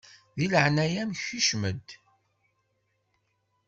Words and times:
Di 0.37 0.45
leɛnaya-m 0.51 1.11
kcem-d! 1.19 1.87